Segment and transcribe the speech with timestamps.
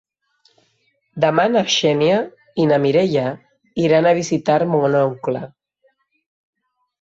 [1.25, 2.15] Demà na Xènia
[2.63, 3.27] i na Mireia
[3.85, 5.45] iran a visitar mon oncle.